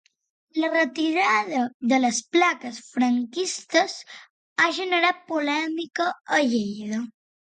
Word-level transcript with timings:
La 0.59 0.69
retirada 0.75 1.59
de 1.91 1.99
les 2.05 2.21
plaques 2.37 2.79
franquistes 2.95 3.93
ha 4.65 4.69
generat 4.81 5.21
polèmica 5.33 6.07
a 6.39 6.43
Lleida. 6.55 7.03